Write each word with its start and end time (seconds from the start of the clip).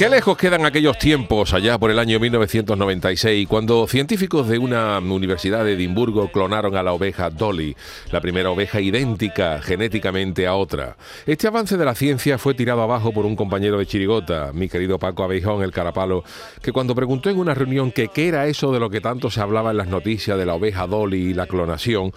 Qué 0.00 0.08
lejos 0.08 0.38
quedan 0.38 0.64
aquellos 0.64 0.96
tiempos, 0.96 1.52
allá 1.52 1.76
por 1.76 1.90
el 1.90 1.98
año 1.98 2.18
1996, 2.18 3.46
cuando 3.46 3.86
científicos 3.86 4.48
de 4.48 4.56
una 4.56 4.98
universidad 4.98 5.62
de 5.62 5.74
Edimburgo 5.74 6.32
clonaron 6.32 6.74
a 6.74 6.82
la 6.82 6.94
oveja 6.94 7.28
Dolly, 7.28 7.76
la 8.10 8.22
primera 8.22 8.48
oveja 8.48 8.80
idéntica 8.80 9.60
genéticamente 9.60 10.46
a 10.46 10.54
otra. 10.54 10.96
Este 11.26 11.48
avance 11.48 11.76
de 11.76 11.84
la 11.84 11.94
ciencia 11.94 12.38
fue 12.38 12.54
tirado 12.54 12.80
abajo 12.80 13.12
por 13.12 13.26
un 13.26 13.36
compañero 13.36 13.76
de 13.76 13.84
Chirigota, 13.84 14.52
mi 14.54 14.70
querido 14.70 14.98
Paco 14.98 15.22
Abeijón, 15.22 15.62
el 15.62 15.70
carapalo, 15.70 16.24
que 16.62 16.72
cuando 16.72 16.94
preguntó 16.94 17.28
en 17.28 17.38
una 17.38 17.52
reunión 17.52 17.92
que 17.92 18.08
qué 18.08 18.28
era 18.28 18.46
eso 18.46 18.72
de 18.72 18.80
lo 18.80 18.88
que 18.88 19.02
tanto 19.02 19.30
se 19.30 19.42
hablaba 19.42 19.72
en 19.72 19.76
las 19.76 19.88
noticias 19.88 20.38
de 20.38 20.46
la 20.46 20.54
oveja 20.54 20.86
Dolly 20.86 21.28
y 21.28 21.34
la 21.34 21.46
clonación, 21.46 22.14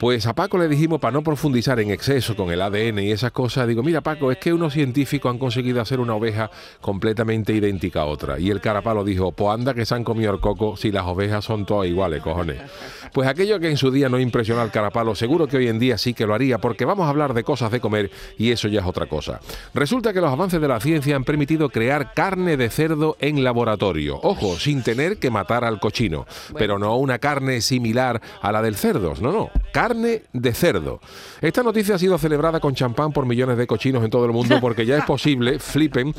pues 0.00 0.26
a 0.26 0.34
Paco 0.34 0.56
le 0.56 0.66
dijimos 0.66 0.98
para 0.98 1.12
no 1.12 1.22
profundizar 1.22 1.78
en 1.78 1.90
exceso 1.90 2.34
con 2.34 2.50
el 2.50 2.62
ADN 2.62 3.00
y 3.00 3.12
esas 3.12 3.32
cosas, 3.32 3.68
digo, 3.68 3.82
mira 3.82 4.00
Paco, 4.00 4.32
es 4.32 4.38
que 4.38 4.50
unos 4.50 4.72
científicos 4.72 5.30
han 5.30 5.38
conseguido 5.38 5.78
hacer 5.82 6.00
una 6.00 6.14
oveja 6.14 6.50
completamente 7.20 7.52
idéntica 7.52 8.00
a 8.00 8.04
otra. 8.06 8.38
Y 8.38 8.50
el 8.50 8.60
carapalo 8.60 9.04
dijo, 9.04 9.32
pues 9.32 9.52
anda 9.52 9.74
que 9.74 9.84
se 9.84 9.94
han 9.94 10.04
comido 10.04 10.32
el 10.32 10.40
coco 10.40 10.76
si 10.76 10.90
las 10.90 11.04
ovejas 11.04 11.44
son 11.44 11.66
todas 11.66 11.86
iguales, 11.86 12.22
cojones. 12.22 12.58
Pues 13.12 13.28
aquello 13.28 13.60
que 13.60 13.68
en 13.68 13.76
su 13.76 13.90
día 13.90 14.08
no 14.08 14.18
impresionó 14.18 14.62
al 14.62 14.70
carapalo, 14.70 15.14
seguro 15.14 15.46
que 15.46 15.58
hoy 15.58 15.68
en 15.68 15.78
día 15.78 15.98
sí 15.98 16.14
que 16.14 16.26
lo 16.26 16.34
haría, 16.34 16.58
porque 16.58 16.86
vamos 16.86 17.06
a 17.06 17.10
hablar 17.10 17.34
de 17.34 17.44
cosas 17.44 17.70
de 17.72 17.80
comer 17.80 18.10
y 18.38 18.52
eso 18.52 18.68
ya 18.68 18.80
es 18.80 18.86
otra 18.86 19.06
cosa. 19.06 19.40
Resulta 19.74 20.12
que 20.14 20.20
los 20.20 20.32
avances 20.32 20.60
de 20.60 20.68
la 20.68 20.80
ciencia 20.80 21.16
han 21.16 21.24
permitido 21.24 21.68
crear 21.68 22.14
carne 22.14 22.56
de 22.56 22.70
cerdo 22.70 23.16
en 23.20 23.44
laboratorio. 23.44 24.18
Ojo, 24.22 24.56
sin 24.56 24.82
tener 24.82 25.18
que 25.18 25.30
matar 25.30 25.64
al 25.64 25.78
cochino, 25.78 26.26
pero 26.56 26.78
no 26.78 26.96
una 26.96 27.18
carne 27.18 27.60
similar 27.60 28.22
a 28.40 28.52
la 28.52 28.62
del 28.62 28.76
cerdo, 28.76 29.14
no, 29.20 29.32
no 29.32 29.50
carne 29.72 30.22
de 30.32 30.52
cerdo. 30.52 31.00
Esta 31.40 31.62
noticia 31.62 31.94
ha 31.94 31.98
sido 31.98 32.18
celebrada 32.18 32.60
con 32.60 32.74
champán 32.74 33.12
por 33.12 33.26
millones 33.26 33.56
de 33.56 33.66
cochinos 33.66 34.04
en 34.04 34.10
todo 34.10 34.24
el 34.24 34.32
mundo 34.32 34.58
porque 34.60 34.86
ya 34.86 34.98
es 34.98 35.04
posible, 35.04 35.58
flipen, 35.60 36.14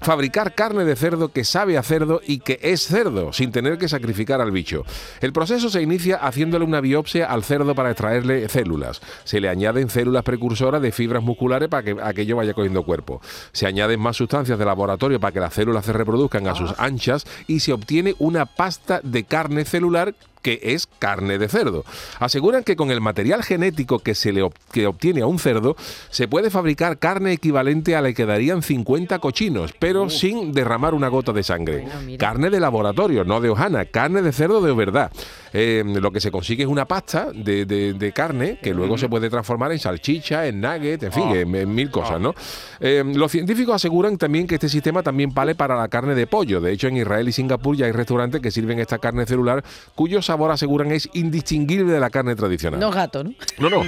fabricar 0.00 0.54
carne 0.54 0.84
de 0.84 0.96
cerdo 0.96 1.28
que 1.28 1.44
sabe 1.44 1.78
a 1.78 1.82
cerdo 1.82 2.20
y 2.26 2.38
que 2.38 2.58
es 2.62 2.86
cerdo, 2.86 3.32
sin 3.32 3.52
tener 3.52 3.78
que 3.78 3.88
sacrificar 3.88 4.40
al 4.40 4.50
bicho. 4.50 4.84
El 5.20 5.32
proceso 5.32 5.68
se 5.70 5.82
inicia 5.82 6.16
haciéndole 6.16 6.64
una 6.64 6.80
biopsia 6.80 7.26
al 7.26 7.44
cerdo 7.44 7.74
para 7.74 7.90
extraerle 7.90 8.48
células. 8.48 9.00
Se 9.24 9.40
le 9.40 9.48
añaden 9.48 9.88
células 9.88 10.22
precursoras 10.22 10.82
de 10.82 10.92
fibras 10.92 11.22
musculares 11.22 11.68
para 11.68 11.82
que 11.82 11.96
aquello 12.02 12.36
vaya 12.36 12.54
cogiendo 12.54 12.84
cuerpo. 12.84 13.20
Se 13.52 13.66
añaden 13.66 14.00
más 14.00 14.16
sustancias 14.16 14.58
de 14.58 14.64
laboratorio 14.64 15.20
para 15.20 15.32
que 15.32 15.40
las 15.40 15.54
células 15.54 15.84
se 15.84 15.92
reproduzcan 15.92 16.46
a 16.48 16.54
sus 16.54 16.74
anchas 16.78 17.26
y 17.46 17.60
se 17.60 17.72
obtiene 17.72 18.14
una 18.18 18.46
pasta 18.46 19.00
de 19.02 19.24
carne 19.24 19.64
celular 19.64 20.14
que 20.44 20.60
es 20.62 20.86
carne 20.98 21.38
de 21.38 21.48
cerdo. 21.48 21.84
Aseguran 22.20 22.62
que 22.62 22.76
con 22.76 22.90
el 22.90 23.00
material 23.00 23.42
genético 23.42 23.98
que 23.98 24.14
se 24.14 24.30
le 24.32 24.42
obtiene 24.42 25.22
a 25.22 25.26
un 25.26 25.38
cerdo 25.38 25.74
se 26.10 26.28
puede 26.28 26.50
fabricar 26.50 26.98
carne 26.98 27.32
equivalente 27.32 27.96
a 27.96 28.02
la 28.02 28.12
que 28.12 28.26
darían 28.26 28.62
50 28.62 29.18
cochinos, 29.20 29.74
pero 29.78 30.10
sin 30.10 30.52
derramar 30.52 30.92
una 30.94 31.08
gota 31.08 31.32
de 31.32 31.42
sangre. 31.42 31.86
carne 32.18 32.50
de 32.50 32.60
laboratorio, 32.60 33.24
no 33.24 33.40
de 33.40 33.48
hojana, 33.48 33.86
carne 33.86 34.20
de 34.20 34.32
cerdo 34.32 34.60
de 34.60 34.74
verdad. 34.74 35.10
Eh, 35.56 35.84
lo 35.86 36.10
que 36.10 36.18
se 36.18 36.32
consigue 36.32 36.64
es 36.64 36.68
una 36.68 36.84
pasta 36.84 37.28
de, 37.32 38.12
carne 38.12 38.58
que 38.60 38.74
luego 38.74 38.98
se 38.98 39.08
puede 39.08 39.30
transformar 39.30 39.70
en 39.70 39.78
salchicha, 39.78 40.46
en 40.48 40.60
nugget, 40.60 41.04
en 41.04 41.12
fin, 41.12 41.24
ah. 41.28 41.36
en, 41.36 41.74
mil 41.74 41.90
cosas, 41.90 42.20
¿no? 42.20 42.34
Eh, 42.80 43.04
los 43.14 43.30
científicos 43.30 43.76
aseguran 43.76 44.18
también 44.18 44.48
que 44.48 44.56
este 44.56 44.68
sistema 44.68 45.04
también 45.04 45.32
vale 45.32 45.54
para 45.54 45.76
la 45.76 45.86
carne 45.86 46.16
de 46.16 46.26
pollo. 46.26 46.60
De 46.60 46.72
hecho, 46.72 46.88
en 46.88 46.96
Israel 46.96 47.28
y 47.28 47.32
Singapur 47.32 47.76
ya 47.76 47.86
hay 47.86 47.92
restaurantes 47.92 48.40
que 48.40 48.50
sirven 48.50 48.80
esta 48.80 48.98
carne 48.98 49.26
celular 49.26 49.62
cuyo 49.94 50.22
sabor 50.22 50.50
aseguran 50.50 50.90
es 50.90 51.08
indistinguible 51.12 51.92
de 51.92 52.00
la 52.00 52.10
carne 52.10 52.34
tradicional. 52.34 52.80
No 52.80 52.90
gato, 52.90 53.22
¿no? 53.22 53.32
No, 53.58 53.70
no. 53.70 53.82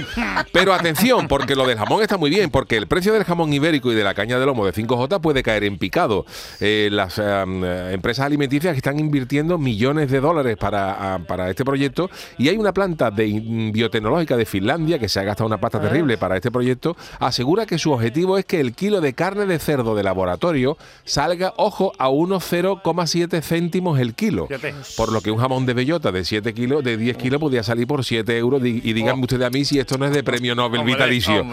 Pero 0.53 0.73
atención, 0.73 1.27
porque 1.27 1.55
lo 1.55 1.67
del 1.67 1.77
jamón 1.77 2.01
está 2.01 2.17
muy 2.17 2.29
bien, 2.29 2.49
porque 2.49 2.77
el 2.77 2.87
precio 2.87 3.11
del 3.11 3.25
jamón 3.25 3.51
ibérico 3.51 3.91
y 3.91 3.95
de 3.95 4.05
la 4.05 4.13
caña 4.13 4.39
de 4.39 4.45
lomo 4.45 4.65
de 4.65 4.71
5J 4.71 5.19
puede 5.19 5.43
caer 5.43 5.65
en 5.65 5.77
picado. 5.77 6.25
Eh, 6.61 6.87
las 6.93 7.17
empresas 7.17 8.25
alimenticias 8.25 8.77
están 8.77 8.99
invirtiendo 8.99 9.57
millones 9.57 10.09
de 10.09 10.21
dólares 10.21 10.55
para, 10.55 11.19
para 11.27 11.49
este 11.49 11.56
proyecto 11.65 12.09
y 12.37 12.49
hay 12.49 12.57
una 12.57 12.73
planta 12.73 13.11
de 13.11 13.71
biotecnológica 13.73 14.37
de 14.37 14.45
Finlandia 14.45 14.99
que 14.99 15.09
se 15.09 15.19
ha 15.19 15.23
gastado 15.23 15.47
una 15.47 15.59
pasta 15.59 15.81
terrible 15.81 16.17
para 16.17 16.35
este 16.35 16.51
proyecto, 16.51 16.95
asegura 17.19 17.65
que 17.65 17.77
su 17.77 17.91
objetivo 17.91 18.37
es 18.37 18.45
que 18.45 18.59
el 18.59 18.73
kilo 18.73 19.01
de 19.01 19.13
carne 19.13 19.45
de 19.45 19.59
cerdo 19.59 19.95
de 19.95 20.03
laboratorio 20.03 20.77
salga, 21.03 21.53
ojo, 21.57 21.93
a 21.97 22.09
unos 22.09 22.51
0,7 22.51 23.41
céntimos 23.41 23.99
el 23.99 24.13
kilo. 24.13 24.47
Por 24.95 25.11
lo 25.11 25.21
que 25.21 25.31
un 25.31 25.39
jamón 25.39 25.65
de 25.65 25.73
bellota 25.73 26.11
de 26.11 26.23
7 26.23 26.53
kilos, 26.53 26.83
de 26.83 26.97
10 26.97 27.17
kilos, 27.17 27.39
podía 27.39 27.63
salir 27.63 27.87
por 27.87 28.03
7 28.03 28.37
euros. 28.37 28.61
Y 28.63 28.93
díganme 28.93 29.21
oh. 29.21 29.23
ustedes 29.23 29.45
a 29.45 29.49
mí 29.49 29.65
si 29.65 29.79
esto 29.79 29.97
no 29.97 30.05
es 30.05 30.13
de 30.13 30.23
premio 30.23 30.55
Nobel 30.55 30.83
vitalicio. 30.83 31.45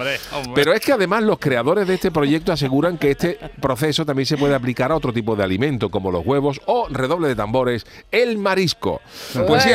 Pero 0.54 0.72
es 0.72 0.80
que 0.80 0.92
además 0.92 1.22
los 1.22 1.38
creadores 1.38 1.86
de 1.86 1.94
este 1.94 2.10
proyecto 2.10 2.52
aseguran 2.52 2.98
que 2.98 3.10
este 3.10 3.38
proceso 3.60 4.04
también 4.04 4.26
se 4.26 4.36
puede 4.36 4.54
aplicar 4.54 4.92
a 4.92 4.96
otro 4.96 5.12
tipo 5.12 5.36
de 5.36 5.44
alimento, 5.44 5.90
como 5.90 6.10
los 6.10 6.24
huevos 6.24 6.60
o, 6.66 6.88
redoble 6.88 7.28
de 7.28 7.36
tambores, 7.36 7.86
el 8.10 8.38
marisco. 8.38 9.00
Pues 9.46 9.62
sí, 9.62 9.72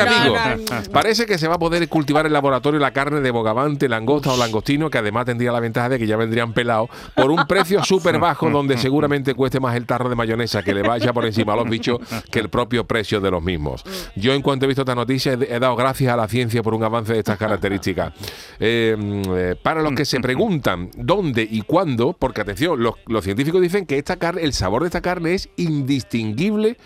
Parece 0.92 1.26
que 1.26 1.38
se 1.38 1.48
va 1.48 1.54
a 1.54 1.58
poder 1.58 1.88
cultivar 1.88 2.26
en 2.26 2.32
laboratorio 2.32 2.80
la 2.80 2.92
carne 2.92 3.20
de 3.20 3.30
bogavante, 3.30 3.88
langosta 3.88 4.32
o 4.32 4.36
langostino, 4.36 4.90
que 4.90 4.98
además 4.98 5.26
tendría 5.26 5.52
la 5.52 5.60
ventaja 5.60 5.88
de 5.88 5.98
que 5.98 6.06
ya 6.06 6.16
vendrían 6.16 6.52
pelados, 6.52 6.90
por 7.14 7.30
un 7.30 7.46
precio 7.46 7.82
súper 7.84 8.18
bajo, 8.18 8.50
donde 8.50 8.78
seguramente 8.78 9.34
cueste 9.34 9.60
más 9.60 9.76
el 9.76 9.86
tarro 9.86 10.08
de 10.08 10.16
mayonesa 10.16 10.62
que 10.62 10.74
le 10.74 10.82
vaya 10.82 11.12
por 11.12 11.24
encima 11.24 11.52
a 11.52 11.56
los 11.56 11.68
bichos 11.68 11.98
que 12.30 12.40
el 12.40 12.48
propio 12.48 12.84
precio 12.84 13.20
de 13.20 13.30
los 13.30 13.42
mismos. 13.42 13.84
Yo, 14.16 14.32
en 14.32 14.42
cuanto 14.42 14.64
he 14.64 14.68
visto 14.68 14.82
esta 14.82 14.94
noticia, 14.94 15.32
he, 15.32 15.60
dado 15.60 15.76
gracias 15.76 16.12
a 16.12 16.16
la 16.16 16.28
ciencia 16.28 16.62
por 16.62 16.74
un 16.74 16.82
avance 16.82 17.12
de 17.12 17.18
estas 17.18 17.38
características. 17.38 18.12
Eh, 18.58 18.96
eh, 19.36 19.56
para 19.62 19.82
los 19.82 19.92
que 19.92 20.04
se 20.04 20.20
preguntan 20.20 20.90
dónde 20.96 21.46
y 21.48 21.62
cuándo, 21.62 22.14
porque 22.18 22.40
atención, 22.40 22.82
los, 22.82 22.94
los 23.06 23.24
científicos 23.24 23.60
dicen 23.60 23.86
que 23.86 23.98
esta 23.98 24.16
carne, 24.16 24.42
el 24.42 24.52
sabor 24.52 24.82
de 24.82 24.88
esta 24.88 25.00
carne 25.00 25.34
es 25.34 25.48
indistinguible 25.56 26.76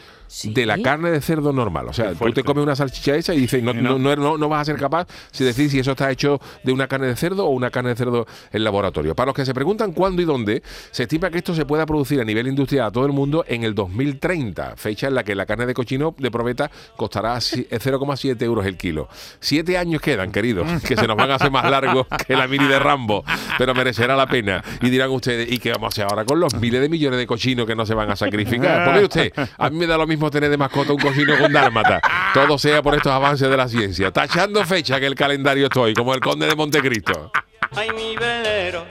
de 0.42 0.66
la 0.66 0.78
carne 0.78 1.10
de 1.10 1.20
cerdo 1.20 1.52
normal. 1.52 1.86
O 1.88 1.92
sea, 1.92 2.14
tú 2.14 2.32
te 2.32 2.42
comes 2.42 2.62
una 2.62 2.76
salchicha 2.76 3.14
esa 3.14 3.34
y 3.34 3.40
dices, 3.40 3.62
no, 3.62 3.72
no. 3.72 3.98
No, 3.98 4.38
no, 4.38 4.48
vas 4.48 4.62
a 4.62 4.64
ser 4.72 4.76
capaz 4.80 5.06
de 5.38 5.44
decir 5.44 5.70
si 5.70 5.78
eso 5.78 5.92
está 5.92 6.10
hecho 6.10 6.40
de 6.62 6.72
una 6.72 6.88
carne 6.88 7.06
de 7.06 7.16
cerdo 7.16 7.46
o 7.46 7.50
una 7.50 7.70
carne 7.70 7.90
de 7.90 7.96
cerdo 7.96 8.26
en 8.52 8.64
laboratorio. 8.64 9.14
Para 9.14 9.26
los 9.26 9.34
que 9.34 9.44
se 9.44 9.54
preguntan 9.54 9.92
cuándo 9.92 10.22
y 10.22 10.24
dónde, 10.24 10.62
se 10.90 11.04
estima 11.04 11.30
que 11.30 11.38
esto 11.38 11.54
se 11.54 11.64
pueda 11.64 11.86
producir 11.86 12.20
a 12.20 12.24
nivel 12.24 12.46
industrial 12.46 12.86
a 12.86 12.90
todo 12.90 13.06
el 13.06 13.12
mundo 13.12 13.44
en 13.48 13.64
el 13.64 13.74
2030, 13.74 14.76
fecha 14.76 15.08
en 15.08 15.14
la 15.14 15.24
que 15.24 15.34
la 15.34 15.46
carne 15.46 15.66
de 15.66 15.74
cochino 15.74 16.14
de 16.18 16.30
probeta 16.30 16.70
costará 16.96 17.36
0,7 17.36 18.42
euros 18.42 18.66
el 18.66 18.76
kilo. 18.76 19.08
Siete 19.40 19.78
años 19.78 20.00
quedan, 20.00 20.32
queridos, 20.32 20.82
que 20.82 20.96
se 20.96 21.06
nos 21.06 21.16
van 21.16 21.30
a 21.30 21.36
hacer 21.36 21.50
más 21.50 21.68
largos 21.70 22.06
que 22.26 22.34
la 22.34 22.46
mini 22.48 22.66
de 22.66 22.78
Rambo, 22.78 23.24
pero 23.58 23.74
merecerá 23.74 24.16
la 24.16 24.26
pena. 24.26 24.62
Y 24.80 24.90
dirán 24.90 25.10
ustedes, 25.10 25.50
¿y 25.50 25.58
qué 25.58 25.70
vamos 25.70 25.86
a 25.86 25.88
hacer 25.88 26.04
ahora 26.10 26.24
con 26.24 26.40
los 26.40 26.54
miles 26.54 26.80
de 26.80 26.88
millones 26.88 27.18
de 27.18 27.26
cochinos 27.26 27.66
que 27.66 27.74
no 27.74 27.86
se 27.86 27.94
van 27.94 28.10
a 28.10 28.16
sacrificar? 28.16 28.84
Porque 28.84 29.04
usted, 29.04 29.32
a 29.58 29.70
mí 29.70 29.78
me 29.78 29.86
da 29.86 29.96
lo 29.96 30.06
mismo 30.24 30.30
tener 30.30 30.50
de 30.50 30.56
mascota 30.56 30.92
un 30.92 30.98
cochino 30.98 31.36
con 31.38 31.52
dálmata. 31.52 32.00
Todo 32.32 32.56
sea 32.56 32.82
por 32.82 32.94
estos 32.94 33.12
avances 33.12 33.48
de 33.48 33.56
la 33.56 33.68
ciencia. 33.68 34.10
Tachando 34.10 34.64
fecha 34.64 34.98
que 34.98 35.06
el 35.06 35.14
calendario 35.14 35.64
estoy, 35.64 35.92
como 35.92 36.14
el 36.14 36.20
conde 36.20 36.46
de 36.46 36.54
Montecristo. 36.54 37.30
Ay, 37.76 37.90
mi 37.90 38.16
velero, 38.16 38.86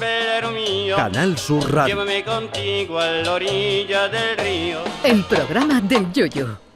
velero 0.00 0.50
mío. 0.50 0.96
Canal 0.96 1.38
Sur 1.38 1.72
Radio. 1.72 1.94
Llévame 1.94 2.24
contigo 2.24 2.98
a 2.98 3.06
la 3.06 3.32
orilla 3.32 4.08
del 4.08 4.36
río. 4.36 4.78
El 5.04 5.22
programa 5.24 5.80
del 5.80 6.12
yoyo. 6.12 6.67